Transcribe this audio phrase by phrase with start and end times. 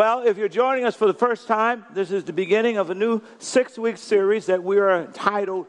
[0.00, 2.94] Well, if you're joining us for the first time, this is the beginning of a
[2.94, 5.66] new six week series that we are entitled,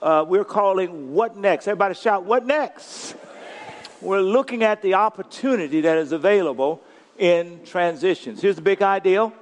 [0.00, 1.66] uh, we're calling What Next?
[1.66, 3.16] Everybody shout, What Next?
[4.00, 6.82] We're looking at the opportunity that is available
[7.18, 8.40] in transitions.
[8.40, 9.32] Here's the big idea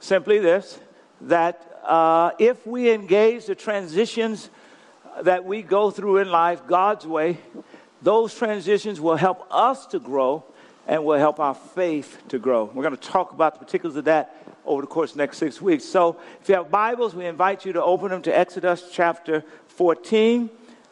[0.00, 0.80] simply this
[1.20, 4.48] that uh, if we engage the transitions
[5.20, 7.36] that we go through in life God's way,
[8.00, 10.42] those transitions will help us to grow
[10.86, 12.64] and will help our faith to grow.
[12.64, 15.38] We're going to talk about the particulars of that over the course of the next
[15.38, 15.84] six weeks.
[15.84, 20.50] So if you have Bibles, we invite you to open them to Exodus chapter 14,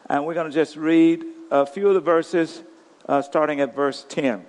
[0.08, 2.62] and we're going to just read a few of the verses
[3.08, 4.44] uh, starting at verse 10.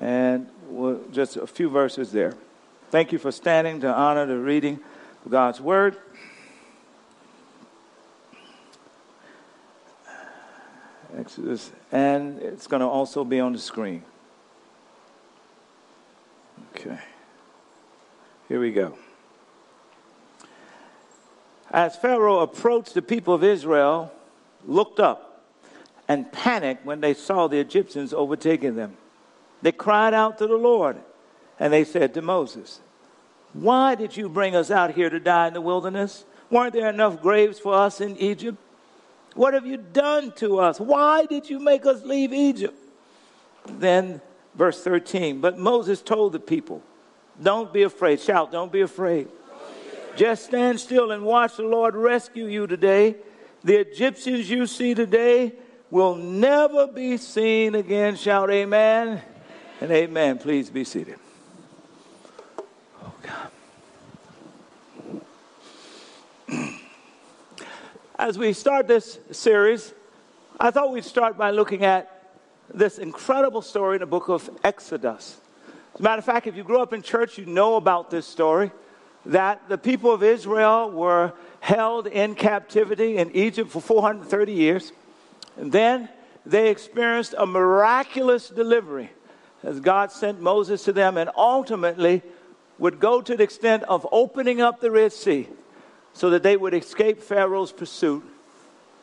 [0.00, 2.34] And we'll, just a few verses there.
[2.90, 4.80] Thank you for standing to honor the reading
[5.24, 5.96] of God's Word.
[11.18, 14.02] Exodus, and it's going to also be on the screen.
[16.74, 16.98] Okay.
[18.48, 18.96] Here we go.
[21.70, 24.12] As Pharaoh approached, the people of Israel
[24.66, 25.42] looked up
[26.06, 28.96] and panicked when they saw the Egyptians overtaking them.
[29.62, 30.98] They cried out to the Lord,
[31.58, 32.80] and they said to Moses,
[33.52, 36.24] Why did you bring us out here to die in the wilderness?
[36.50, 38.58] Weren't there enough graves for us in Egypt?
[39.36, 40.80] What have you done to us?
[40.80, 42.74] Why did you make us leave Egypt?
[43.66, 44.22] Then,
[44.54, 46.82] verse 13, but Moses told the people,
[47.40, 48.20] Don't be afraid.
[48.20, 49.28] Shout, don't be afraid.
[50.16, 53.16] Just stand still and watch the Lord rescue you today.
[53.62, 55.52] The Egyptians you see today
[55.90, 58.16] will never be seen again.
[58.16, 59.20] Shout amen
[59.82, 60.38] and amen.
[60.38, 61.18] Please be seated.
[63.02, 63.50] Oh, God.
[68.18, 69.92] As we start this series,
[70.58, 72.30] I thought we'd start by looking at
[72.72, 75.36] this incredible story in the book of Exodus.
[75.92, 78.26] As a matter of fact, if you grew up in church, you know about this
[78.26, 78.70] story
[79.26, 84.92] that the people of Israel were held in captivity in Egypt for 430 years.
[85.58, 86.08] And then
[86.46, 89.10] they experienced a miraculous delivery
[89.62, 92.22] as God sent Moses to them and ultimately
[92.78, 95.48] would go to the extent of opening up the Red Sea
[96.16, 98.24] so that they would escape Pharaoh's pursuit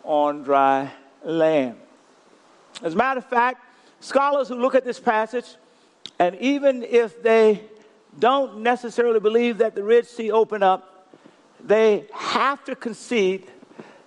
[0.04, 0.92] on dry
[1.24, 1.78] land.
[2.82, 3.64] As a matter of fact,
[4.00, 5.46] scholars who look at this passage,
[6.18, 7.66] and even if they
[8.18, 11.08] don't necessarily believe that the Red Sea opened up,
[11.64, 13.46] they have to concede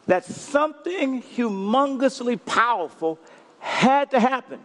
[0.08, 3.20] that something humongously powerful
[3.60, 4.58] had to happen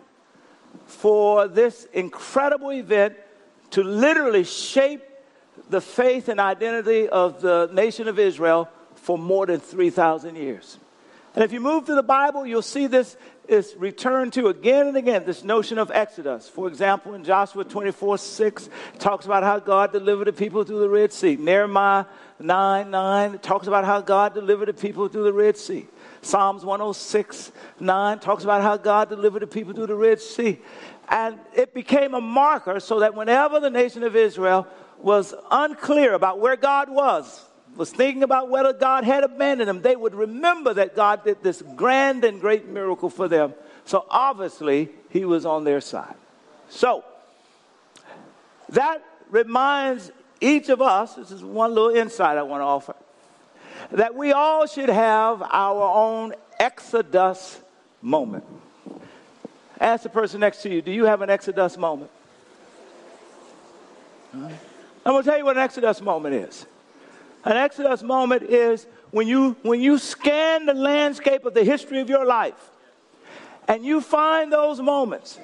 [0.88, 3.16] for this incredible event
[3.69, 5.03] to literally shape
[5.71, 10.77] the faith and identity of the nation of Israel for more than 3,000 years.
[11.33, 13.15] And if you move to the Bible, you'll see this
[13.47, 16.49] is returned to again and again, this notion of Exodus.
[16.49, 20.89] For example, in Joshua 24 6, talks about how God delivered the people through the
[20.89, 21.37] Red Sea.
[21.37, 22.05] Nehemiah
[22.39, 25.88] 9 9 talks about how God delivered the people through the Red Sea.
[26.21, 30.59] Psalms 106 9 talks about how God delivered the people through the Red Sea.
[31.07, 34.67] And it became a marker so that whenever the nation of Israel
[35.03, 37.44] was unclear about where God was,
[37.75, 41.62] was thinking about whether God had abandoned them, they would remember that God did this
[41.75, 43.53] grand and great miracle for them.
[43.85, 46.16] So obviously, He was on their side.
[46.69, 47.03] So,
[48.69, 52.95] that reminds each of us, this is one little insight I want to offer,
[53.91, 57.59] that we all should have our own Exodus
[58.01, 58.44] moment.
[59.79, 62.12] Ask the person next to you, do you have an Exodus moment?
[65.06, 66.66] I'm going to tell you what an Exodus moment is.
[67.44, 72.09] An Exodus moment is when you, when you scan the landscape of the history of
[72.09, 72.69] your life
[73.67, 75.39] and you find those moments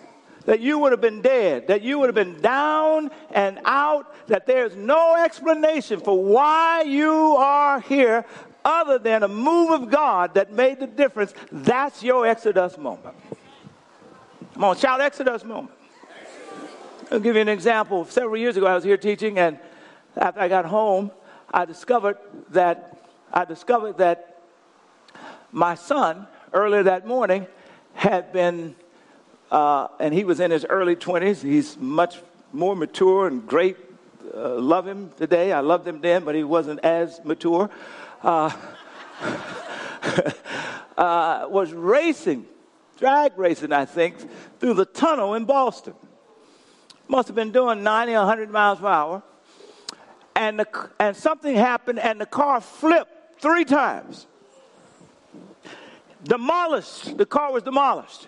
[0.46, 4.46] that you would have been dead, that you would have been down and out, that
[4.46, 8.26] there's no explanation for why you are here
[8.64, 11.34] other than a move of God that made the difference.
[11.52, 13.16] That's your Exodus moment.
[14.54, 15.77] Come on, shout Exodus moment.
[17.10, 18.04] I'll give you an example.
[18.04, 19.58] Several years ago, I was here teaching, and
[20.18, 21.12] after I got home,
[21.54, 22.18] I discovered
[22.50, 22.98] that
[23.32, 24.42] I discovered that
[25.54, 27.48] my son earlier that morning
[27.94, 28.76] had been,
[29.52, 31.42] uh, and he was in his early 20s.
[31.42, 32.20] He's much
[32.52, 33.78] more mature and great.
[34.36, 35.54] Uh, love him today.
[35.54, 37.70] I loved him then, but he wasn't as mature.
[38.22, 38.52] Uh,
[40.98, 42.46] uh was racing,
[42.98, 44.18] drag racing, I think,
[44.60, 45.94] through the tunnel in Boston
[47.08, 49.24] must have been doing 90 or 100 miles per hour.
[50.36, 54.28] And, the, and something happened, and the car flipped three times.
[56.24, 57.18] Demolished.
[57.18, 58.28] The car was demolished.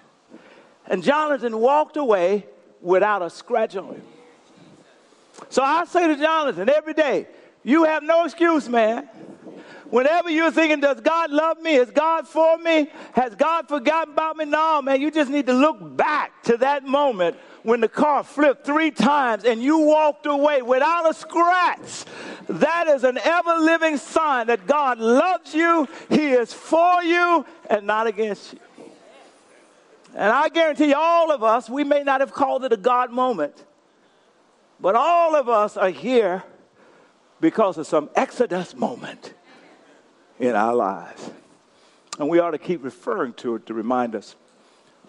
[0.88, 2.48] And Jonathan walked away
[2.81, 4.02] without a scratch on him.
[5.50, 7.28] So I say to Jonathan every day,
[7.64, 9.08] you have no excuse, man.
[9.90, 11.76] Whenever you're thinking, does God love me?
[11.76, 12.90] Is God for me?
[13.14, 14.46] Has God forgotten about me?
[14.46, 18.66] No, man, you just need to look back to that moment when the car flipped
[18.66, 22.06] three times and you walked away without a scratch.
[22.48, 27.86] That is an ever living sign that God loves you, He is for you, and
[27.86, 28.60] not against you.
[30.16, 33.64] And I guarantee all of us, we may not have called it a God moment,
[34.80, 36.44] but all of us are here
[37.40, 39.34] because of some Exodus moment
[40.40, 41.30] in our lives.
[42.18, 44.36] And we ought to keep referring to it to remind us.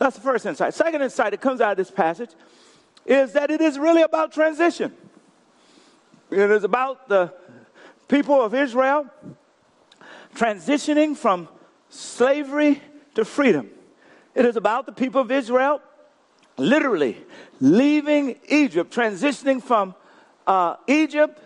[0.00, 0.72] That's the first insight.
[0.72, 2.30] Second insight that comes out of this passage
[3.04, 4.94] is that it is really about transition.
[6.30, 7.34] It is about the
[8.08, 9.06] people of Israel
[10.34, 11.48] transitioning from
[11.90, 12.80] slavery
[13.14, 13.68] to freedom.
[14.34, 15.82] It is about the people of Israel
[16.56, 17.18] literally
[17.60, 19.94] leaving Egypt, transitioning from
[20.46, 21.42] uh, Egypt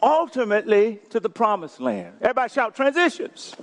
[0.00, 2.14] ultimately to the promised land.
[2.20, 3.56] Everybody shout transitions.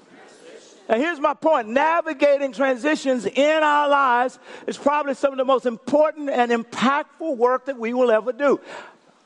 [0.89, 5.65] And here's my point navigating transitions in our lives is probably some of the most
[5.65, 8.59] important and impactful work that we will ever do.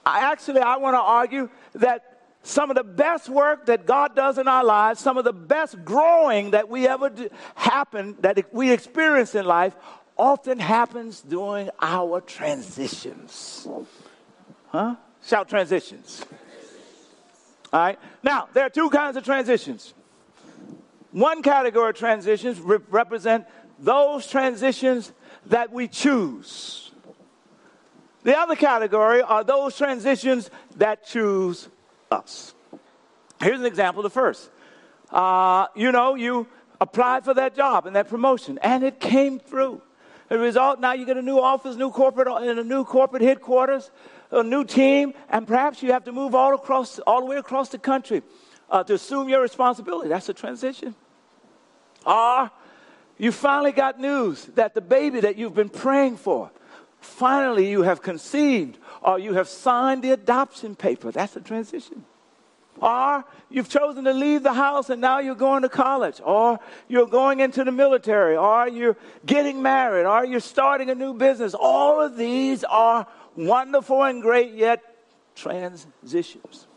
[0.06, 4.38] I actually, I want to argue that some of the best work that God does
[4.38, 8.72] in our lives, some of the best growing that we ever do, happen, that we
[8.72, 9.76] experience in life,
[10.16, 13.68] often happens during our transitions.
[14.70, 14.96] Huh?
[15.26, 16.24] Shout transitions.
[17.74, 18.00] All right.
[18.24, 19.94] Now, there are two kinds of transitions.
[21.12, 23.46] One category of transitions re- represent
[23.80, 25.12] those transitions
[25.48, 26.92] that we choose.
[28.24, 31.70] The other category are those transitions that choose
[32.12, 32.54] us.
[33.42, 34.50] Here's an example the first.
[35.12, 36.48] Uh, you know, you
[36.82, 39.82] applied for that job and that promotion, and it came through.
[40.28, 43.90] The result, now you get a new office, new corporate, in a new corporate headquarters
[44.32, 47.70] a new team, and perhaps you have to move all across, all the way across
[47.70, 48.22] the country
[48.70, 50.10] uh, to assume your responsibility.
[50.10, 50.96] That's a transition.
[52.06, 52.52] Or
[53.18, 56.52] you finally got news that the baby that you've been praying for,
[57.00, 61.12] finally you have conceived, or you have signed the adoption paper.
[61.12, 62.06] That's a transition.
[62.80, 67.08] Or you've chosen to leave the house and now you're going to college, or you're
[67.08, 71.56] going into the military, or you're getting married, or you're starting a new business.
[71.56, 74.84] All of these are wonderful and great, yet
[75.36, 76.68] transitions.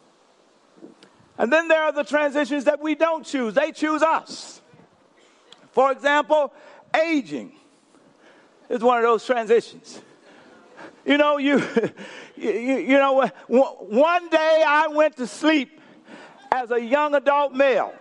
[1.41, 4.61] And then there are the transitions that we don't choose, they choose us.
[5.73, 6.53] For example,
[6.95, 7.53] aging
[8.69, 10.03] is one of those transitions.
[11.07, 11.67] You know, you,
[12.37, 15.81] you, you know, one day I went to sleep
[16.53, 17.95] as a young adult male,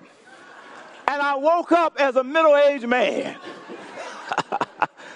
[1.07, 3.37] and I woke up as a middle aged man.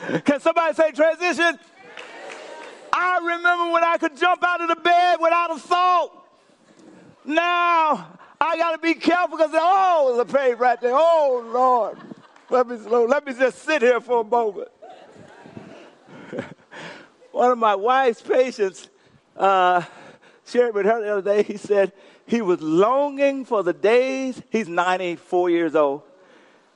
[0.24, 1.60] Can somebody say transition?
[2.94, 6.23] I remember when I could jump out of the bed without a thought.
[7.26, 10.92] Now I got to be careful because oh, the page right there.
[10.94, 11.98] Oh Lord,
[12.50, 13.06] let me slow.
[13.06, 14.70] Let me just sit here for a moment.
[17.32, 18.90] One of my wife's patients
[19.38, 19.84] uh,
[20.46, 21.44] shared with her the other day.
[21.44, 21.94] He said
[22.26, 24.42] he was longing for the days.
[24.50, 26.04] He's 94 years old.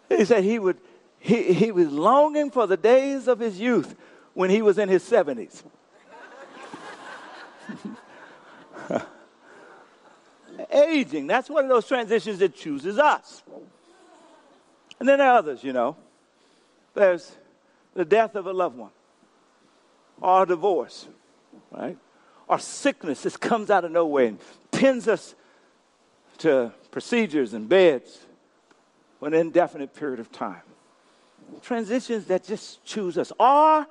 [0.10, 0.78] He said he would.
[1.20, 3.96] He, he was longing for the days of his youth
[4.34, 5.64] when he was in his 70s.
[10.72, 13.42] Aging, that's one of those transitions that chooses us.
[15.00, 15.96] And then there are others, you know.
[16.94, 17.36] There's
[17.94, 18.92] the death of a loved one,
[20.20, 21.08] or divorce,
[21.72, 21.98] right?
[22.48, 24.40] Or sickness that comes out of nowhere and
[24.72, 25.36] pins us
[26.40, 28.20] to procedures and beds
[29.20, 30.62] for an indefinite period of time.
[31.62, 33.32] Transitions that just choose us.
[33.40, 33.88] Or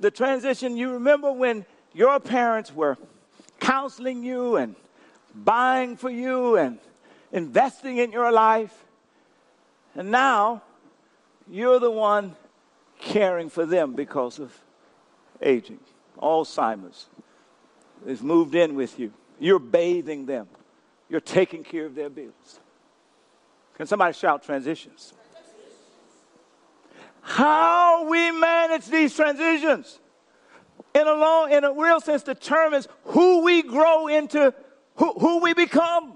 [0.00, 2.98] the transition, you remember when your parents were
[3.60, 4.74] counseling you and
[5.34, 6.78] buying for you and
[7.32, 8.84] investing in your life.
[9.94, 10.62] And now
[11.50, 12.36] you're the one
[12.98, 14.56] caring for them because of
[15.40, 15.80] aging.
[16.18, 17.06] Alzheimer's
[18.06, 19.12] is moved in with you.
[19.38, 20.46] You're bathing them,
[21.08, 22.60] you're taking care of their bills.
[23.76, 25.14] Can somebody shout transitions?
[27.22, 29.98] How we manage these transitions
[30.94, 34.52] in a long, in a real sense, determines who we grow into,
[34.96, 36.14] who, who we become.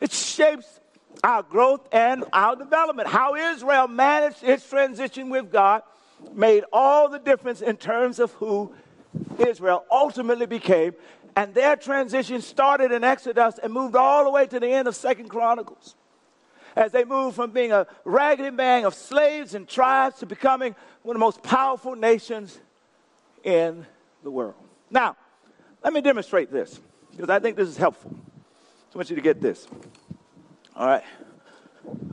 [0.00, 0.80] It shapes
[1.22, 3.08] our growth and our development.
[3.08, 5.82] How Israel managed its transition with God
[6.34, 8.72] made all the difference in terms of who
[9.38, 10.94] Israel ultimately became.
[11.36, 14.94] And their transition started in Exodus and moved all the way to the end of
[14.94, 15.96] Second Chronicles.
[16.76, 21.16] As they moved from being a raggedy band of slaves and tribes to becoming one
[21.16, 22.58] of the most powerful nations
[23.42, 23.86] in
[24.22, 24.54] the world.
[24.90, 25.16] Now,
[25.82, 26.80] let me demonstrate this
[27.16, 28.10] because I think this is helpful.
[28.90, 29.66] So I want you to get this.
[30.76, 31.04] All right.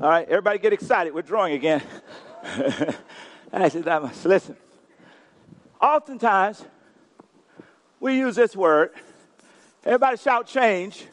[0.01, 1.13] All right, everybody get excited.
[1.13, 1.81] We're drawing again.
[3.53, 3.85] I said,
[4.25, 4.55] listen.
[5.81, 6.63] Oftentimes,
[7.99, 8.91] we use this word.
[9.85, 11.05] Everybody shout change.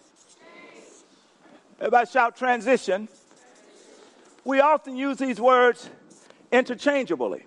[1.79, 3.09] Everybody shout transition.
[4.45, 5.89] We often use these words
[6.51, 7.47] interchangeably.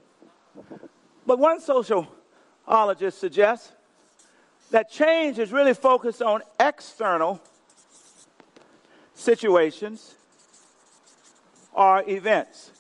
[1.26, 3.72] But one sociologist suggests
[4.72, 7.42] that change is really focused on external
[9.14, 10.16] situations
[11.74, 12.72] or events.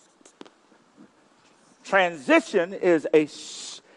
[1.83, 3.27] Transition is, a,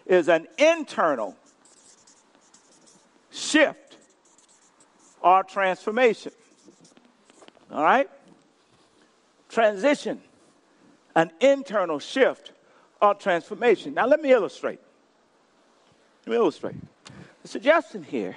[0.06, 1.36] is an internal
[3.30, 3.96] shift
[5.20, 6.32] or transformation.
[7.70, 8.10] All right?
[9.48, 10.20] Transition,
[11.14, 12.52] an internal shift
[13.00, 13.94] or transformation.
[13.94, 14.80] Now, let me illustrate.
[16.26, 16.76] Let me illustrate.
[17.44, 18.34] The suggestion here,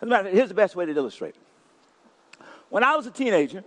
[0.00, 2.44] as a matter here's the best way to illustrate it.
[2.68, 3.64] When I was a teenager,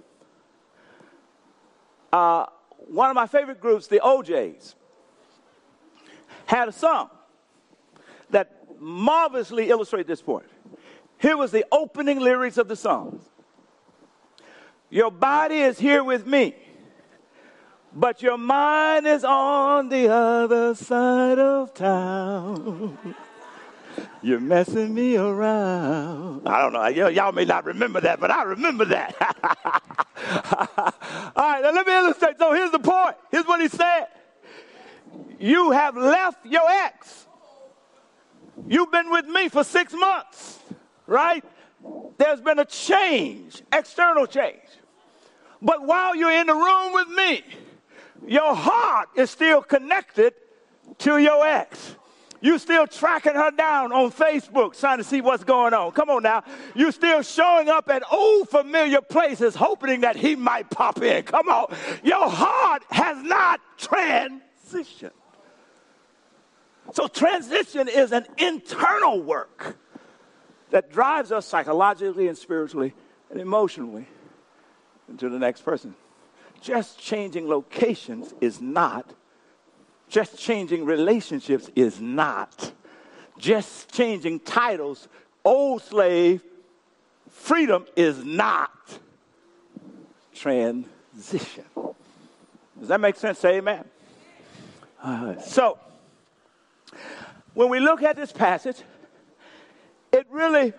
[2.14, 2.46] uh,
[2.88, 4.76] one of my favorite groups, the O'Jays,
[6.46, 7.10] had a song
[8.30, 10.46] that marvelously illustrated this point.
[11.18, 13.20] Here was the opening lyrics of the song
[14.90, 16.56] Your body is here with me,
[17.96, 22.98] but your mind is on the other side of town.
[24.22, 26.48] You're messing me around.
[26.48, 27.10] I don't know.
[27.10, 29.16] Y'all may not remember that, but I remember that.
[31.36, 32.38] All right, now let me illustrate.
[32.38, 33.16] So here's the point.
[33.32, 34.08] Here's what he said.
[35.40, 37.26] You have left your ex.
[38.68, 40.60] You've been with me for six months,
[41.06, 41.44] right?
[42.18, 44.62] There's been a change, external change.
[45.62, 47.44] But while you're in the room with me,
[48.28, 50.34] your heart is still connected
[51.00, 51.96] to your ex.
[52.42, 55.92] You still tracking her down on Facebook trying to see what's going on.
[55.92, 56.44] Come on now.
[56.76, 61.24] You still showing up at old familiar places hoping that he might pop in.
[61.24, 61.74] Come on.
[62.04, 65.12] Your heart has not transitioned.
[66.92, 69.78] So transition is an internal work
[70.72, 72.94] that drives us psychologically and spiritually
[73.32, 74.06] and emotionally
[75.08, 75.96] into the next person.
[76.64, 79.14] Just changing locations is not
[80.14, 82.72] just changing relationships is not.
[83.40, 85.08] Just changing titles,
[85.44, 86.44] old slave,
[87.32, 88.70] freedom is not
[90.36, 91.66] transition.
[92.80, 93.44] Does that make sense?
[93.44, 93.86] Amen.
[95.44, 95.80] So,
[97.56, 98.78] when we look at this passage,
[100.12, 100.74] it really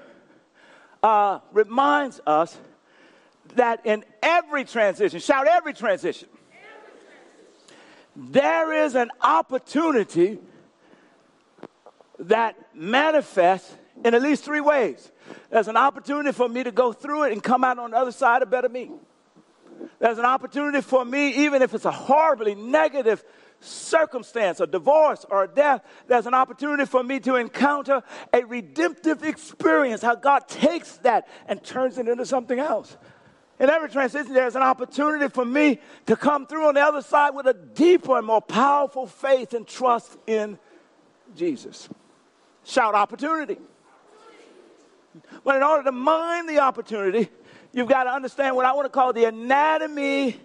[1.03, 2.57] uh, reminds us
[3.57, 6.29] that in every transition, shout every transition,
[8.17, 10.39] there is an opportunity
[12.19, 13.75] that manifests
[14.05, 15.11] in at least three ways.
[15.51, 18.13] There's an opportunity for me to go through it and come out on the other
[18.13, 18.91] side a better me.
[19.99, 23.25] There's an opportunity for me, even if it's a horribly negative
[23.61, 29.23] circumstance, a divorce or a death, there's an opportunity for me to encounter a redemptive
[29.23, 32.97] experience, how God takes that and turns it into something else.
[33.61, 37.31] In every transition, there's an opportunity for me to come through on the other side
[37.31, 40.59] with a deeper and more powerful faith and trust in
[41.37, 41.89] Jesus.
[42.65, 43.59] Shout opportunity.
[45.45, 47.29] But in order to mine the opportunity,
[47.73, 50.41] you've got to understand what I want to call the anatomy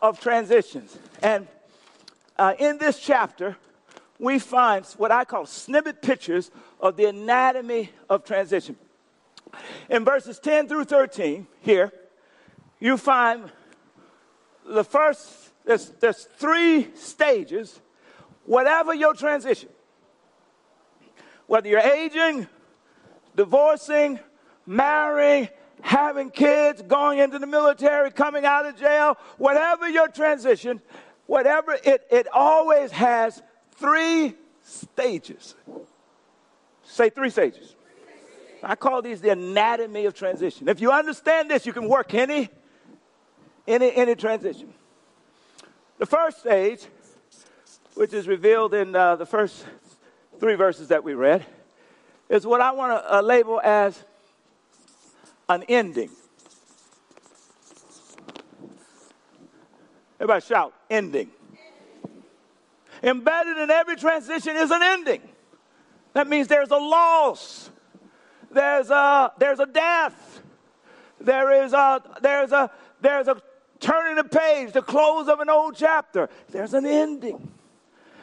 [0.00, 0.96] of transitions.
[1.22, 1.46] And
[2.38, 3.56] uh, in this chapter,
[4.18, 6.50] we find what I call snippet pictures
[6.80, 8.76] of the anatomy of transition.
[9.88, 11.92] In verses 10 through 13, here,
[12.80, 13.50] you find
[14.66, 17.80] the first, there's, there's three stages,
[18.44, 19.68] whatever your transition,
[21.46, 22.46] whether you're aging,
[23.34, 24.18] divorcing,
[24.66, 25.48] marrying,
[25.80, 30.80] having kids, going into the military, coming out of jail, whatever your transition,
[31.26, 33.42] whatever it, it always has
[33.76, 35.54] three stages.
[36.82, 37.74] Say three stages.
[38.62, 40.68] I call these the anatomy of transition.
[40.68, 42.48] If you understand this, you can work any
[43.68, 44.72] any, any transition.
[45.98, 46.86] The first stage,
[47.94, 49.64] which is revealed in uh, the first
[50.40, 51.44] three verses that we read,
[52.28, 54.02] is what I want to uh, label as
[55.48, 56.10] an ending.
[60.20, 61.30] Everybody shout, ending.
[63.02, 65.22] Embedded in every transition is an ending.
[66.14, 67.70] That means there's a loss,
[68.50, 70.42] there's a, there's a death,
[71.20, 72.70] there is a, there's a,
[73.00, 73.40] there's a
[73.80, 76.28] turning the page, the close of an old chapter.
[76.50, 77.52] There's an ending.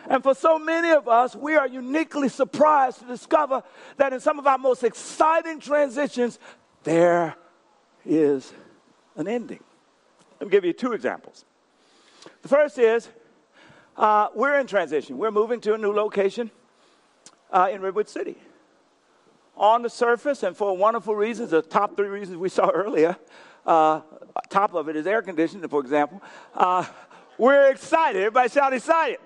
[0.08, 3.64] And for so many of us, we are uniquely surprised to discover
[3.98, 6.40] that in some of our most exciting transitions,
[6.84, 7.36] there
[8.06, 8.54] is
[9.16, 9.64] an ending.
[10.40, 11.46] Let me give you two examples.
[12.42, 13.10] The first is
[13.98, 15.18] uh, we're in transition.
[15.18, 16.52] We're moving to a new location
[17.52, 18.38] uh, in Redwood City.
[19.58, 23.16] On the surface, and for wonderful reasons, the top three reasons we saw earlier,
[23.66, 24.02] uh,
[24.50, 26.22] top of it is air conditioning, for example.
[26.54, 26.86] Uh,
[27.38, 28.20] we're excited.
[28.20, 29.20] Everybody shout excited.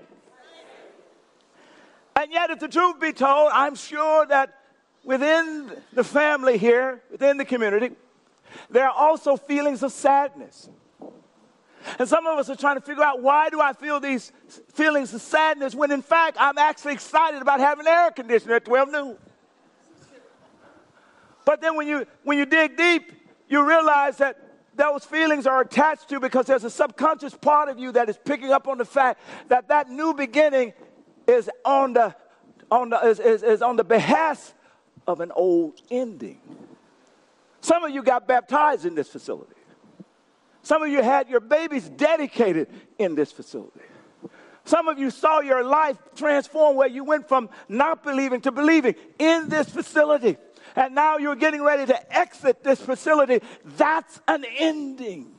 [2.16, 4.54] And yet, if the truth be told, I'm sure that
[5.04, 7.92] within the family here, within the community,
[8.70, 10.70] there are also feelings of sadness.
[11.98, 14.32] And some of us are trying to figure out why do I feel these
[14.74, 18.92] feelings of sadness when in fact I'm actually excited about having air conditioning at 12
[18.92, 19.18] noon.
[21.46, 23.12] But then when you when you dig deep,
[23.50, 24.38] you realize that
[24.76, 28.52] those feelings are attached to because there's a subconscious part of you that is picking
[28.52, 30.74] up on the fact that that new beginning
[31.28, 32.16] is on the,
[32.72, 34.54] on the, is, is, is on the behest
[35.06, 36.40] of an old ending.
[37.62, 39.56] Some of you got baptized in this facility.
[40.62, 43.82] Some of you had your babies dedicated in this facility.
[44.66, 48.96] Some of you saw your life transform where you went from not believing to believing
[49.18, 50.38] in this facility.
[50.80, 53.42] And now you're getting ready to exit this facility.
[53.66, 55.36] That's an ending.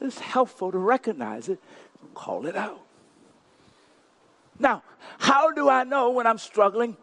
[0.00, 1.60] It's helpful to recognize it,
[2.12, 2.80] call it out.
[4.58, 4.82] Now,
[5.18, 6.96] how do I know when I'm struggling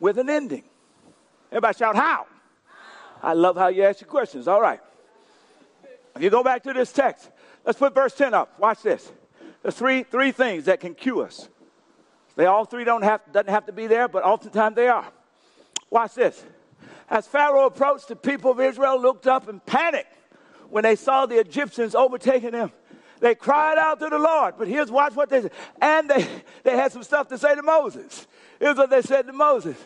[0.00, 0.64] with an ending?
[1.50, 2.26] Everybody shout, how?
[3.22, 4.48] I love how you ask your questions.
[4.48, 4.80] All right.
[6.16, 7.30] If you go back to this text,
[7.66, 8.58] let's put verse 10 up.
[8.58, 9.12] Watch this.
[9.60, 11.50] There's three, three things that can cue us.
[12.36, 15.06] They all three don't have, doesn't have to be there, but oftentimes they are.
[15.90, 16.42] Watch this.
[17.10, 20.16] As Pharaoh approached, the people of Israel looked up and panicked
[20.70, 22.72] when they saw the Egyptians overtaking them.
[23.20, 24.54] They cried out to the Lord.
[24.58, 25.52] But here's watch what they said.
[25.80, 26.26] And they,
[26.64, 28.26] they had some stuff to say to Moses.
[28.58, 29.76] Here's what they said to Moses.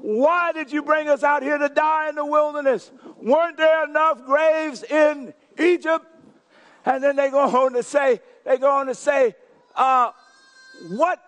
[0.00, 2.90] Why did you bring us out here to die in the wilderness?
[3.22, 6.04] Weren't there enough graves in Egypt?
[6.84, 9.34] And then they go on to say, they go on to say,
[9.74, 10.10] uh,
[10.90, 11.20] what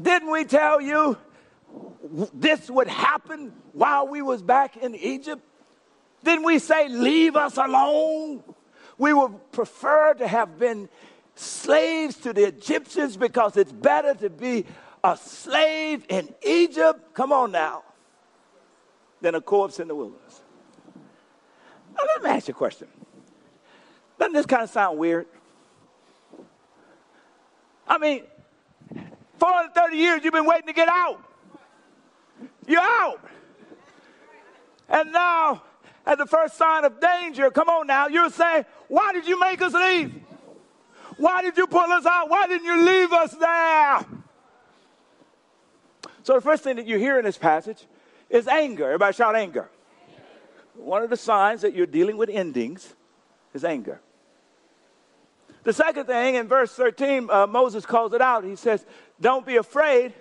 [0.00, 1.16] didn't we tell you
[2.34, 5.42] this would happen while we was back in Egypt?
[6.24, 8.42] Didn't we say, leave us alone?
[8.98, 10.88] We would prefer to have been
[11.34, 14.66] slaves to the Egyptians because it's better to be
[15.02, 17.82] a slave in Egypt, come on now,
[19.20, 20.42] than a corpse in the wilderness.
[21.94, 22.88] Now, let me ask you a question.
[24.18, 25.26] Doesn't this kind of sound weird?
[27.88, 28.24] I mean,
[29.40, 31.22] 430 years you've been waiting to get out.
[32.66, 33.20] You're out.
[34.88, 35.62] And now
[36.06, 39.62] at the first sign of danger, come on now, you're saying, Why did you make
[39.62, 40.14] us leave?
[41.16, 42.30] Why did you pull us out?
[42.30, 44.06] Why didn't you leave us there?
[46.22, 47.84] So, the first thing that you hear in this passage
[48.28, 48.84] is anger.
[48.86, 49.68] Everybody shout anger.
[50.74, 52.94] One of the signs that you're dealing with endings
[53.52, 54.00] is anger.
[55.62, 58.44] The second thing in verse 13, uh, Moses calls it out.
[58.44, 58.86] He says,
[59.20, 60.14] Don't be afraid.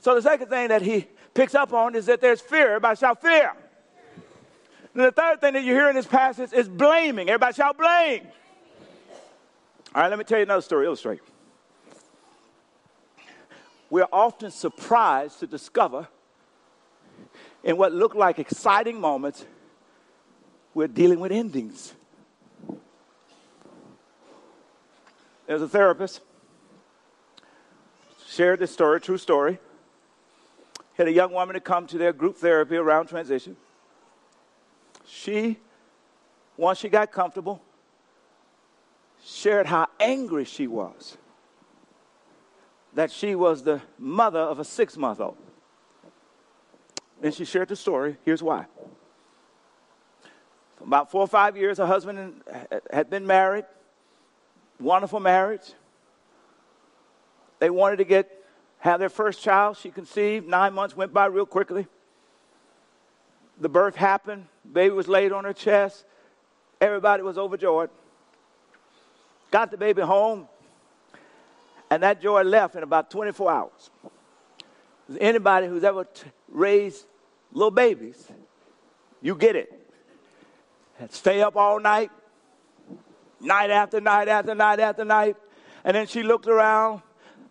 [0.00, 2.68] So, the second thing that he picks up on is that there's fear.
[2.68, 3.52] Everybody shout fear.
[4.94, 7.28] And the third thing that you hear in this passage is blaming.
[7.28, 8.26] Everybody shout blame.
[9.94, 11.20] All right, let me tell you another story, illustrate.
[13.88, 16.08] We're often surprised to discover
[17.62, 19.44] in what look like exciting moments,
[20.72, 21.92] we're dealing with endings.
[25.46, 26.20] There's a therapist,
[28.36, 29.58] shared this story, true story.
[30.94, 33.56] Had a young woman to come to their group therapy around transition.
[35.06, 35.58] She,
[36.56, 37.62] once she got comfortable,
[39.24, 41.16] shared how angry she was
[42.94, 45.36] that she was the mother of a six month old.
[47.22, 48.16] And she shared the story.
[48.24, 48.66] Here's why.
[50.76, 52.42] For about four or five years, her husband
[52.90, 53.64] had been married,
[54.80, 55.72] wonderful marriage.
[57.58, 58.30] They wanted to get
[58.78, 59.76] have their first child.
[59.76, 60.46] She conceived.
[60.46, 61.86] Nine months went by real quickly
[63.58, 66.04] the birth happened, baby was laid on her chest,
[66.80, 67.90] everybody was overjoyed.
[69.50, 70.48] Got the baby home,
[71.90, 73.90] and that joy left in about 24 hours.
[75.20, 77.06] Anybody who's ever t- raised
[77.52, 78.26] little babies,
[79.22, 79.72] you get it.
[81.10, 82.10] Stay up all night,
[83.40, 85.36] night after night after night after night.
[85.84, 87.02] And then she looked around.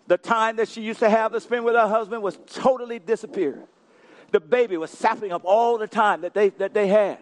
[0.08, 3.68] The time that she used to have to spend with her husband was totally disappeared
[4.36, 7.20] the baby was sapping up all the time that they, that they had.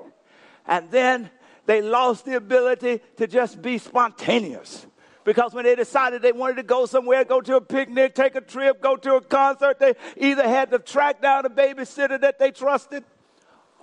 [0.66, 1.30] And then
[1.68, 4.88] they lost the ability to just be spontaneous.
[5.24, 8.42] Because when they decided they wanted to go somewhere, go to a picnic, take a
[8.42, 12.50] trip, go to a concert, they either had to track down a babysitter that they
[12.50, 13.04] trusted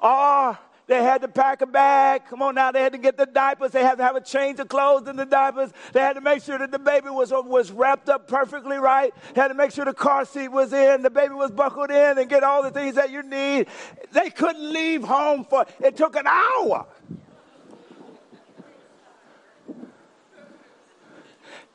[0.03, 0.59] or
[0.91, 2.23] they had to pack a bag.
[2.29, 3.71] Come on now, they had to get the diapers.
[3.71, 5.71] They had to have a change of clothes in the diapers.
[5.93, 9.15] They had to make sure that the baby was, was wrapped up perfectly right.
[9.33, 12.19] They had to make sure the car seat was in, the baby was buckled in,
[12.19, 13.69] and get all the things that you need.
[14.11, 16.87] They couldn't leave home for, it took an hour.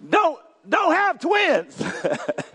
[0.10, 1.82] Don't, don't have twins.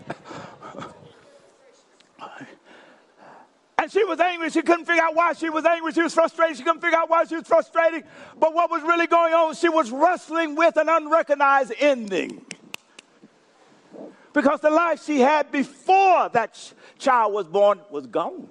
[3.91, 4.49] she was angry.
[4.49, 5.91] She couldn't figure out why she was angry.
[5.91, 6.55] She was frustrated.
[6.55, 8.05] She couldn't figure out why she was frustrated.
[8.39, 12.45] But what was really going on, she was wrestling with an unrecognized ending.
[14.33, 18.47] Because the life she had before that ch- child was born was gone.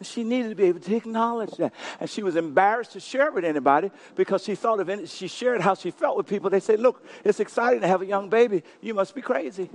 [0.00, 1.74] She needed to be able to acknowledge that.
[2.00, 5.60] And she was embarrassed to share with anybody because she thought if any, she shared
[5.60, 8.62] how she felt with people, they say, Look, it's exciting to have a young baby.
[8.80, 9.68] You must be crazy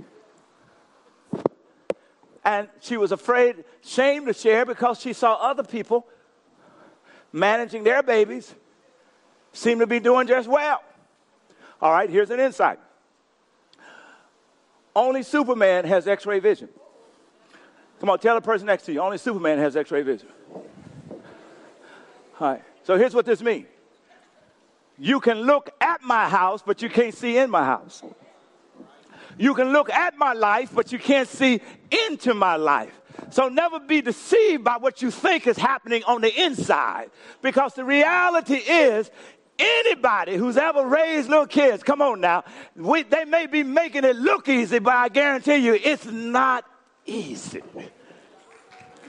[2.44, 6.06] and she was afraid, shame to share because she saw other people
[7.32, 8.54] managing their babies
[9.52, 10.82] seem to be doing just well.
[11.80, 12.78] All right, here's an insight.
[14.94, 16.68] Only Superman has x ray vision.
[18.00, 19.00] Come on, tell the person next to you.
[19.00, 20.28] Only Superman has x ray vision.
[22.40, 23.66] All right, so here's what this means
[24.98, 28.02] you can look at my house, but you can't see in my house.
[29.40, 31.62] You can look at my life, but you can't see
[32.10, 32.92] into my life.
[33.30, 37.10] So never be deceived by what you think is happening on the inside.
[37.40, 39.10] Because the reality is,
[39.58, 42.44] anybody who's ever raised little kids, come on now,
[42.76, 46.66] we, they may be making it look easy, but I guarantee you it's not
[47.06, 47.62] easy.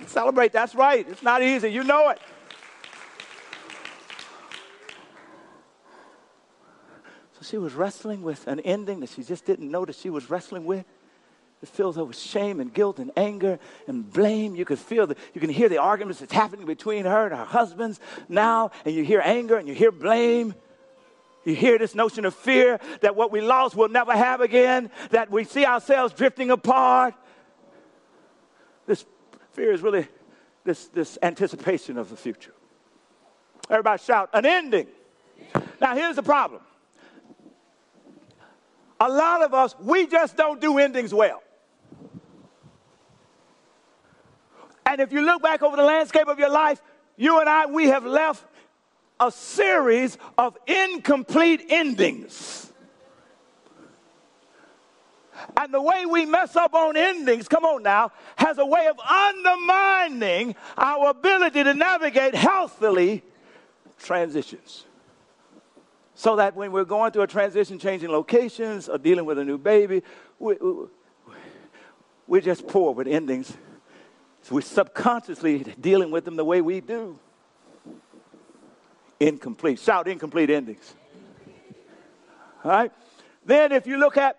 [0.08, 1.06] Celebrate, that's right.
[1.10, 1.68] It's not easy.
[1.68, 2.20] You know it.
[7.44, 10.66] She was wrestling with an ending that she just didn't know that she was wrestling
[10.66, 10.86] with.
[11.62, 14.56] It fills her with shame and guilt and anger and blame.
[14.56, 17.46] You could feel that you can hear the arguments that's happening between her and her
[17.46, 20.56] husbands now, and you hear anger and you hear blame.
[21.46, 25.32] You hear this notion of fear that what we lost we'll never have again, that
[25.32, 27.16] we see ourselves drifting apart.
[28.86, 29.06] This
[29.52, 30.08] fear is really
[30.64, 32.54] this, this anticipation of the future.
[33.70, 34.88] Everybody shout, an ending.
[35.80, 36.62] Now, here's the problem
[39.02, 41.42] a lot of us, we just don't do endings well.
[44.86, 46.80] And if you look back over the landscape of your life,
[47.18, 48.46] you and I, we have left
[49.20, 52.72] a series of incomplete endings.
[55.58, 59.00] And the way we mess up on endings, come on now, has a way of
[59.00, 63.24] undermining our ability to navigate healthily
[63.98, 64.86] transitions
[66.22, 69.58] so that when we're going through a transition, changing locations, or dealing with a new
[69.58, 70.04] baby,
[70.38, 70.86] we, we,
[72.28, 73.52] we're just poor with endings.
[74.44, 77.18] So we're subconsciously dealing with them the way we do.
[79.20, 79.80] Incomplete.
[79.80, 80.94] Shout incomplete endings.
[82.64, 82.92] All right?
[83.44, 84.38] Then, if you look at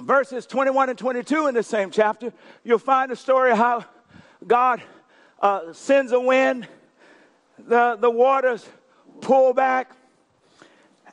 [0.00, 2.32] verses 21 and 22 in the same chapter,
[2.64, 3.84] you'll find a story how
[4.44, 4.82] God
[5.40, 6.66] uh, sends a wind,
[7.56, 8.66] the, the waters
[9.20, 9.92] pull back,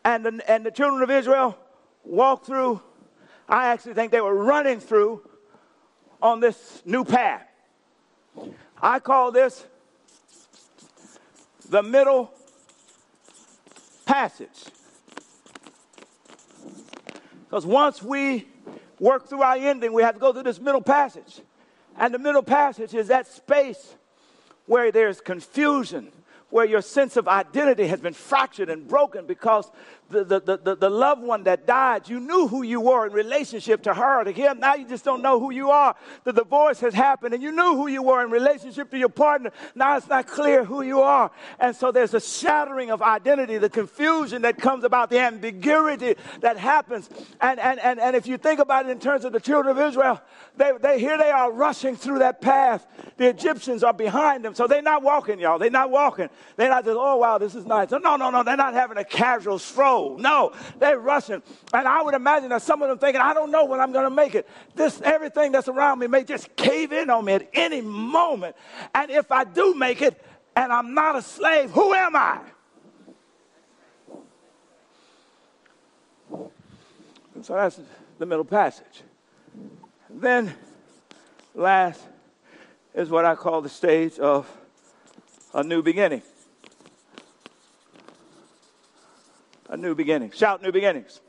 [0.08, 1.58] and the, and the children of Israel
[2.06, 2.82] walked through,
[3.50, 5.22] I actually think they were running through
[6.22, 7.46] on this new path.
[8.82, 9.66] I call this
[11.70, 12.34] the middle
[14.06, 14.64] passage.
[17.44, 18.48] Because once we
[19.00, 21.42] work through our ending, we have to go through this middle passage.
[21.98, 23.96] And the middle passage is that space
[24.68, 26.14] where there's confusion,
[26.50, 29.70] where your sense of identity has been fractured and broken because
[30.10, 33.84] the, the, the, the, loved one that died, you knew who you were in relationship
[33.84, 34.60] to her, to him.
[34.60, 35.96] Now you just don't know who you are.
[36.24, 39.52] The divorce has happened and you knew who you were in relationship to your partner.
[39.76, 41.32] Now it's not clear who you are.
[41.60, 46.58] And so there's a shattering of identity, the confusion that comes about, the ambiguity that
[46.58, 47.10] happens.
[47.42, 49.86] And, and, and, and if you think about it in terms of the children of
[49.86, 50.22] Israel,
[50.56, 52.88] they, they, here they are rushing through that path.
[53.18, 54.56] The Egyptians are behind them.
[54.56, 55.60] So they're not walking, y'all.
[55.60, 56.30] They're not walking.
[56.56, 57.92] They're not just, oh, wow, this is nice.
[57.92, 58.44] No, no, no.
[58.44, 60.18] They're not having a casual stroll.
[60.18, 61.42] No, they're rushing.
[61.74, 64.06] And I would imagine that some of them thinking, I don't know when I'm going
[64.06, 64.48] to make it.
[64.76, 68.56] This, everything that's around me may just cave in on me at any moment.
[68.96, 70.20] And if I do make it
[70.56, 72.40] and I'm not a slave, who am I?
[77.44, 77.80] So that's
[78.18, 79.04] the middle passage.
[80.10, 80.54] Then,
[81.54, 82.02] last
[82.96, 84.52] is what I call the stage of
[85.58, 86.22] a new beginning.
[89.70, 90.32] A new beginning.
[90.32, 91.20] Shout new beginnings.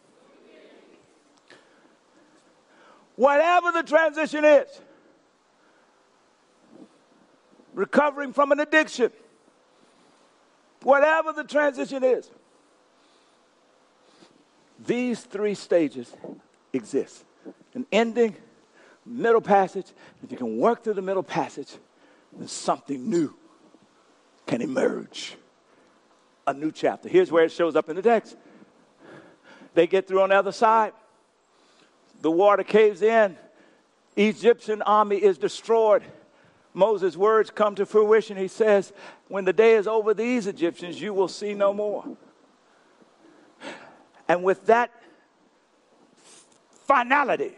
[3.16, 4.68] Whatever the transition is,
[7.72, 9.10] recovering from an addiction,
[10.82, 12.30] whatever the transition is,
[14.86, 16.14] these three stages
[16.72, 17.24] exist
[17.74, 18.36] an ending,
[19.06, 19.86] middle passage.
[20.22, 21.72] If you can work through the middle passage,
[22.36, 23.34] then something new
[24.48, 25.36] can emerge.
[26.48, 27.08] A new chapter.
[27.08, 28.36] Here's where it shows up in the text.
[29.74, 30.92] They get through on the other side.
[32.22, 33.36] The water caves in.
[34.16, 36.02] Egyptian army is destroyed.
[36.74, 38.36] Moses' words come to fruition.
[38.36, 38.92] He says,
[39.28, 42.04] When the day is over these Egyptians, you will see no more.
[44.26, 44.90] And with that
[46.86, 47.54] finality,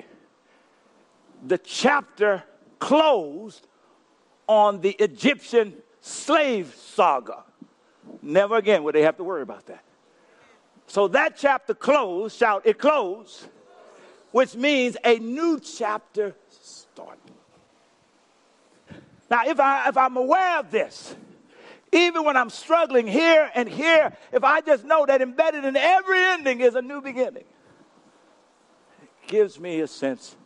[1.46, 2.42] the chapter
[2.80, 3.66] closed
[4.48, 7.44] on the Egyptian slave saga.
[8.22, 9.84] Never again would they have to worry about that.
[10.86, 13.46] So that chapter closed, shout, it closed,
[14.32, 17.18] which means a new chapter started.
[19.30, 21.14] Now, if, I, if I'm aware of this,
[21.92, 26.18] even when I'm struggling here and here, if I just know that embedded in every
[26.18, 27.44] ending is a new beginning,
[29.02, 30.36] it gives me a sense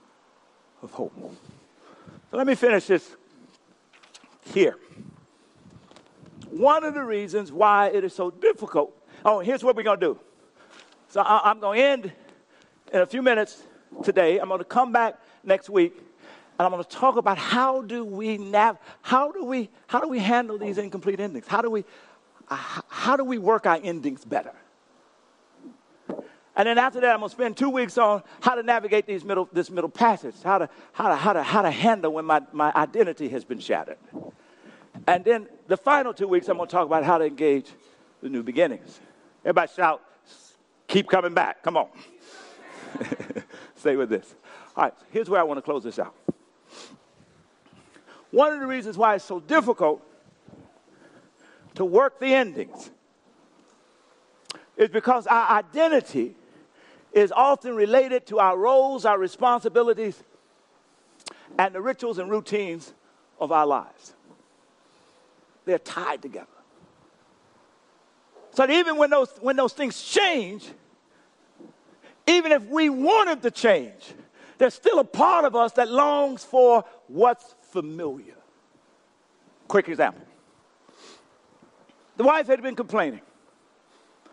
[0.83, 1.15] of hope.
[2.31, 3.17] So let me finish this
[4.53, 4.77] here.
[6.55, 8.97] One of the reasons why it is so difficult.
[9.25, 10.21] Oh, here's what we're going to do.
[11.09, 12.13] So I, am going to end
[12.93, 13.65] in a few minutes
[14.05, 14.39] today.
[14.39, 18.05] I'm going to come back next week and I'm going to talk about how do
[18.05, 21.49] we nav- how do we how do we handle these incomplete endings?
[21.49, 21.85] How do we
[22.49, 24.53] uh, how do we work our endings better?
[26.57, 29.25] And then after that, I'm going to spend two weeks on how to navigate these
[29.25, 32.43] middle, this middle passage, how to, how to, how to, how to handle when my,
[32.53, 33.99] my identity has been shattered.
[35.07, 37.71] And then the final two weeks, I'm going to talk about how to engage
[38.23, 39.01] the new beginnings.
[39.45, 40.03] Everybody shout,
[40.89, 41.63] keep coming back.
[41.63, 41.89] Come on.
[43.77, 44.35] Stay with this.
[44.77, 46.15] All right, here's where I want to close this out.
[48.31, 50.03] One of the reasons why it's so difficult
[51.75, 52.91] to work the endings
[54.77, 56.35] is because our identity
[57.13, 60.21] is often related to our roles, our responsibilities,
[61.59, 62.93] and the rituals and routines
[63.39, 64.15] of our lives.
[65.65, 66.47] They're tied together.
[68.53, 70.69] So even when those, when those things change,
[72.27, 74.15] even if we wanted to change,
[74.59, 78.37] there's still a part of us that longs for what's familiar.
[79.67, 80.23] Quick example.
[82.17, 83.23] The wife had been complaining.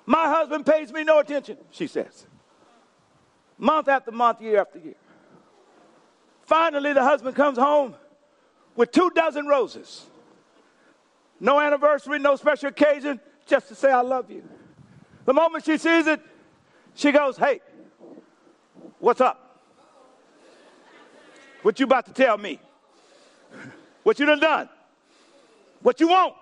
[0.05, 2.27] My husband pays me no attention, she says
[3.61, 4.95] month after month, year after year.
[6.41, 7.95] Finally, the husband comes home
[8.75, 10.05] with two dozen roses.
[11.41, 14.47] No anniversary, no special occasion, just to say, I love you.
[15.25, 16.21] The moment she sees it,
[16.93, 17.61] she goes, Hey,
[18.99, 19.59] what's up?
[21.63, 22.59] What you about to tell me?
[24.03, 24.69] What you done done?
[25.81, 26.35] What you want?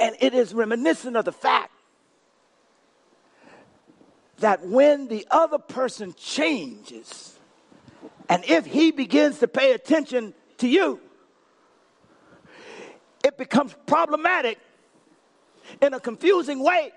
[0.00, 1.72] And it is reminiscent of the fact
[4.38, 7.36] that when the other person changes,
[8.30, 11.00] and if he begins to pay attention to you,
[13.28, 14.58] it becomes problematic
[15.82, 16.90] in a confusing way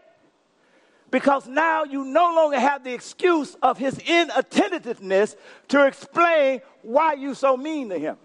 [1.11, 5.35] because now you no longer have the excuse of his inattentiveness
[5.67, 8.17] to explain why you so mean to him.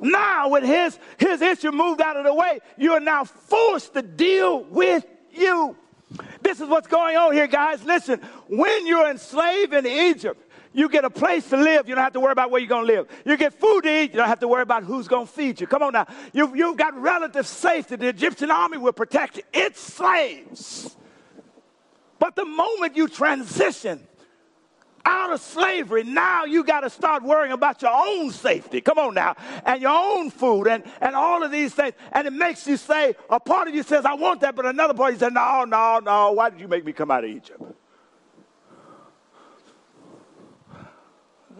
[0.00, 4.02] Now, with his, his issue moved out of the way, you are now forced to
[4.02, 5.76] deal with you.
[6.40, 7.82] This is what's going on here, guys.
[7.82, 10.47] Listen, when you're enslaved in Egypt,
[10.78, 11.88] you get a place to live.
[11.88, 13.08] You don't have to worry about where you're going to live.
[13.24, 14.12] You get food to eat.
[14.12, 15.66] You don't have to worry about who's going to feed you.
[15.66, 16.06] Come on now.
[16.32, 17.96] You've, you've got relative safety.
[17.96, 20.96] The Egyptian army will protect its slaves.
[22.20, 24.06] But the moment you transition
[25.04, 28.80] out of slavery, now you got to start worrying about your own safety.
[28.80, 29.34] Come on now.
[29.66, 31.94] And your own food and, and all of these things.
[32.12, 34.94] And it makes you say, a part of you says, I want that, but another
[34.94, 36.30] part of you says, no, no, no.
[36.32, 37.60] Why did you make me come out of Egypt?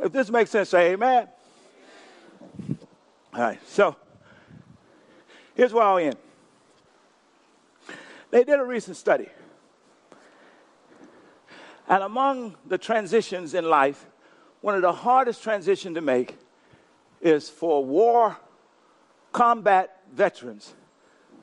[0.03, 1.29] If this makes sense, say amen.
[3.35, 3.97] All right, so
[5.55, 6.17] here's where I'll end.
[8.31, 9.29] They did a recent study
[11.89, 14.07] and among the transitions in life,
[14.61, 16.37] one of the hardest transitions to make
[17.21, 18.37] is for war
[19.33, 20.75] combat veterans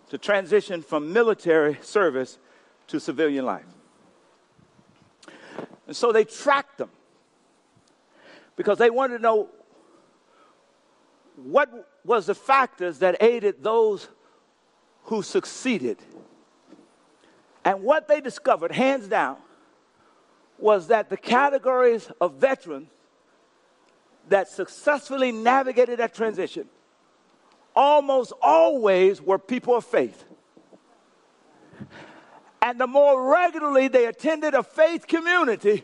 [0.09, 2.37] to transition from military service
[2.87, 3.65] to civilian life.
[5.87, 6.89] And so they tracked them
[8.55, 9.49] because they wanted to know
[11.35, 11.69] what
[12.03, 14.07] was the factors that aided those
[15.03, 15.97] who succeeded.
[17.63, 19.37] And what they discovered, hands down,
[20.57, 22.87] was that the categories of veterans
[24.29, 26.67] that successfully navigated that transition
[27.75, 30.23] almost always were people of faith.
[32.61, 35.83] And the more regularly they attended a faith community,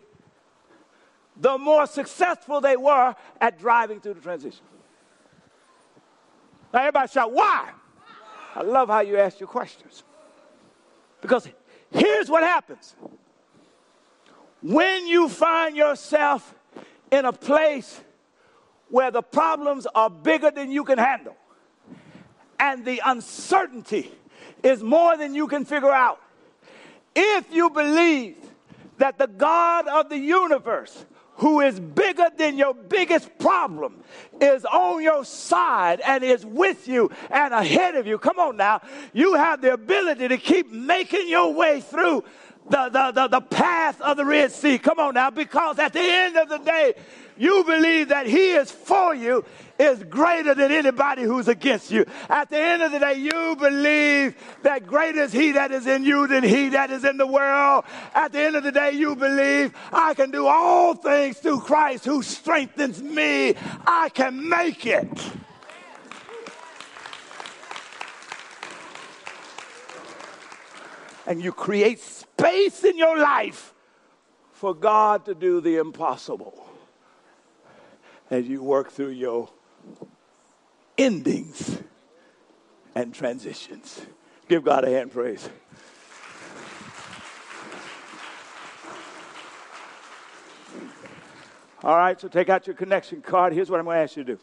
[1.41, 4.63] the more successful they were at driving through the transition.
[6.71, 7.71] Now, everybody shout, why?
[8.55, 10.03] I love how you ask your questions.
[11.19, 11.47] Because
[11.89, 12.95] here's what happens
[14.61, 16.53] when you find yourself
[17.11, 17.99] in a place
[18.89, 21.35] where the problems are bigger than you can handle
[22.59, 24.11] and the uncertainty
[24.61, 26.21] is more than you can figure out,
[27.15, 28.37] if you believe
[28.99, 31.05] that the God of the universe
[31.41, 34.03] who is bigger than your biggest problem
[34.39, 38.19] is on your side and is with you and ahead of you.
[38.19, 38.79] Come on now.
[39.11, 42.23] You have the ability to keep making your way through
[42.69, 44.77] the, the, the, the path of the Red Sea.
[44.77, 46.93] Come on now, because at the end of the day,
[47.37, 49.45] you believe that He is for you
[49.79, 52.05] is greater than anybody who's against you.
[52.29, 56.03] At the end of the day, you believe that greater is He that is in
[56.03, 57.85] you than He that is in the world.
[58.13, 62.05] At the end of the day, you believe I can do all things through Christ
[62.05, 63.55] who strengthens me.
[63.85, 65.09] I can make it.
[71.25, 73.73] And you create space in your life
[74.51, 76.70] for God to do the impossible
[78.31, 79.49] as you work through your
[80.97, 81.79] endings
[82.95, 84.01] and transitions.
[84.47, 85.47] Give God a hand praise.
[91.83, 93.53] All right, so take out your connection card.
[93.53, 94.39] Here's what I'm going to ask you to do.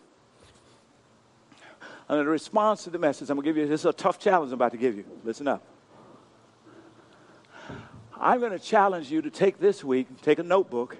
[2.08, 4.18] And in response to the message, I'm going to give you this is a tough
[4.18, 5.04] challenge I'm about to give you.
[5.24, 5.62] Listen up.
[8.20, 10.96] I'm going to challenge you to take this week, take a notebook,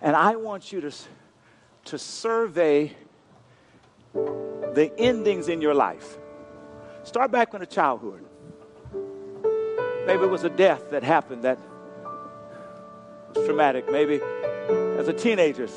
[0.00, 0.92] and I want you to,
[1.84, 2.92] to survey
[4.12, 6.16] the endings in your life.
[7.04, 8.24] Start back in the childhood.
[10.06, 11.58] Maybe it was a death that happened that
[13.34, 13.90] was traumatic.
[13.90, 14.20] Maybe
[14.98, 15.68] as a teenager,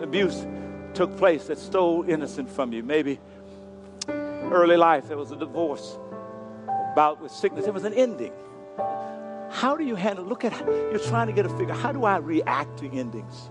[0.00, 0.46] abuse
[0.94, 2.82] took place that stole innocence from you.
[2.82, 3.18] Maybe
[4.08, 5.98] early life, there was a divorce,
[6.94, 7.66] bout with sickness.
[7.66, 8.32] It was an ending.
[9.50, 10.24] How do you handle?
[10.24, 11.74] Look at you're trying to get a figure.
[11.74, 13.50] How do I react to endings?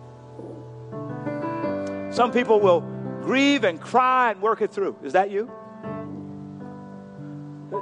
[2.14, 2.82] Some people will
[3.24, 4.96] grieve and cry and work it through.
[5.04, 5.52] Is that you?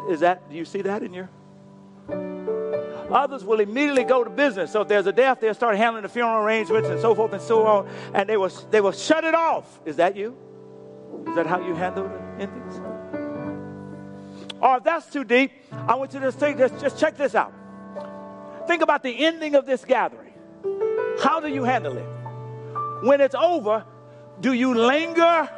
[0.10, 1.30] Is that do you see that in your?
[3.12, 4.72] Others will immediately go to business.
[4.72, 7.42] So if there's a death, they'll start handling the funeral arrangements and so forth and
[7.42, 9.82] so on, and they will they will shut it off.
[9.86, 10.38] Is that you?
[11.28, 12.80] Is that how you handle the endings?
[14.62, 16.58] Or if that's too deep, I want you to think.
[16.58, 17.52] Just, just check this out.
[18.66, 20.34] Think about the ending of this gathering.
[21.22, 22.06] How do you handle it?
[23.06, 23.84] When it's over,
[24.42, 25.50] do you linger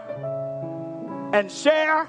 [1.34, 2.08] and share?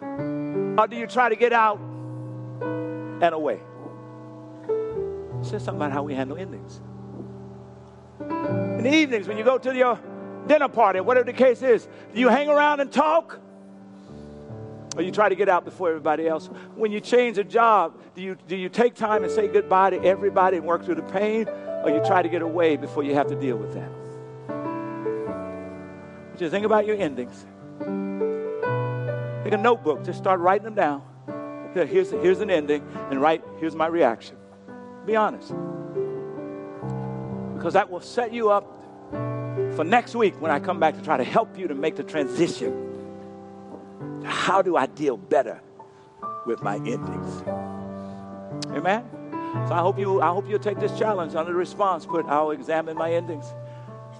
[0.00, 3.60] Or do you try to get out and away?
[5.40, 6.80] It says something about how we handle endings.
[8.18, 10.00] In the evenings, when you go to your
[10.46, 13.38] dinner party, whatever the case is, do you hang around and talk?
[14.96, 16.46] Or you try to get out before everybody else?
[16.76, 20.02] When you change a job, do you, do you take time and say goodbye to
[20.02, 21.46] everybody and work through the pain?
[21.48, 24.03] Or you try to get away before you have to deal with that?
[26.36, 27.46] Just think about your endings.
[29.44, 31.02] Take a notebook, just start writing them down.
[31.74, 34.36] Here's, here's an ending, and write, here's my reaction.
[35.06, 35.48] Be honest.
[37.54, 38.70] Because that will set you up
[39.74, 42.04] for next week when I come back to try to help you to make the
[42.04, 44.22] transition.
[44.24, 45.60] How do I deal better
[46.46, 47.42] with my endings?
[48.70, 49.04] Amen.
[49.68, 52.06] So I hope you I hope you'll take this challenge under the response.
[52.06, 53.44] Put I'll examine my endings.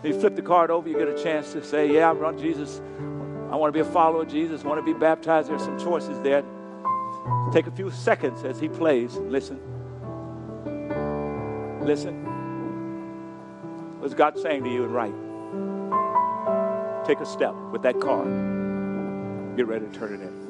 [0.04, 2.82] You flip the card over, you get a chance to say, Yeah, I'm run Jesus.
[3.50, 5.48] I want to be a follower of Jesus, I want to be baptized.
[5.48, 6.44] There's some choices there.
[7.52, 9.14] Take a few seconds as he plays.
[9.16, 9.60] Listen.
[11.82, 12.24] Listen.
[14.00, 15.14] What's God saying to you and write?
[17.06, 18.26] Take a step with that card.
[19.56, 20.43] Get ready to turn it in.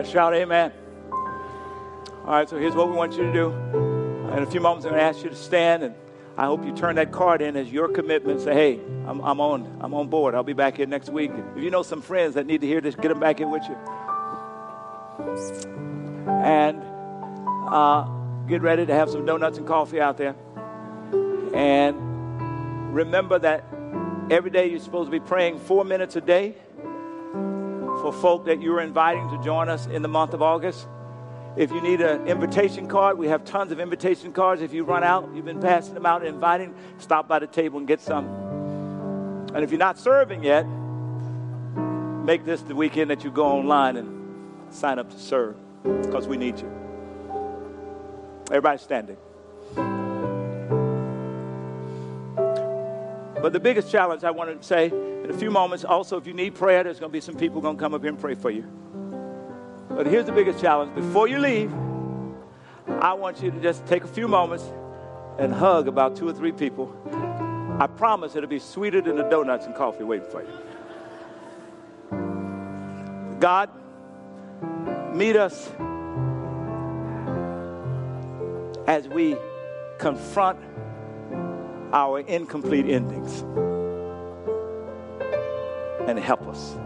[0.00, 0.72] Everybody shout amen.
[1.12, 3.50] All right, so here's what we want you to do.
[4.32, 5.94] In a few moments, I'm going to ask you to stand, and
[6.38, 8.40] I hope you turn that card in as your commitment.
[8.40, 10.34] Say, hey, I'm, I'm on, I'm on board.
[10.34, 11.30] I'll be back here next week.
[11.54, 13.62] If you know some friends that need to hear this, get them back here with
[13.68, 13.76] you.
[16.26, 16.82] And
[17.68, 18.04] uh,
[18.48, 20.34] get ready to have some donuts and coffee out there.
[21.52, 23.66] And remember that
[24.30, 26.54] every day you're supposed to be praying four minutes a day
[28.00, 30.88] for folk that you're inviting to join us in the month of August.
[31.56, 34.62] If you need an invitation card, we have tons of invitation cards.
[34.62, 37.88] If you run out, you've been passing them out inviting, stop by the table and
[37.88, 38.26] get some.
[39.54, 40.62] And if you're not serving yet,
[42.24, 45.56] make this the weekend that you go online and sign up to serve
[46.02, 46.70] because we need you.
[48.50, 49.16] Everybody standing.
[53.42, 56.34] But the biggest challenge I wanted to say in a few moments, also, if you
[56.34, 58.34] need prayer, there's going to be some people going to come up here and pray
[58.34, 58.64] for you.
[59.88, 60.94] But here's the biggest challenge.
[60.94, 61.72] Before you leave,
[63.00, 64.64] I want you to just take a few moments
[65.38, 66.94] and hug about two or three people.
[67.80, 70.52] I promise it'll be sweeter than the donuts and coffee waiting for you.
[73.40, 73.70] God,
[75.14, 75.70] meet us
[78.86, 79.36] as we
[79.98, 80.58] confront
[81.92, 83.42] our incomplete endings
[86.08, 86.76] and help us.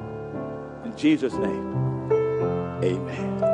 [0.85, 2.13] In Jesus' name,
[2.83, 3.54] amen.